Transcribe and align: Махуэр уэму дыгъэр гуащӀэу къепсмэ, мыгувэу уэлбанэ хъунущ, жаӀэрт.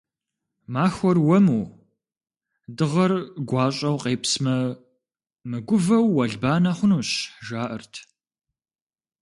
Махуэр 0.73 1.17
уэму 1.27 1.61
дыгъэр 2.77 3.13
гуащӀэу 3.49 3.97
къепсмэ, 4.03 4.55
мыгувэу 5.49 6.05
уэлбанэ 6.15 6.71
хъунущ, 6.77 7.09
жаӀэрт. 7.45 7.93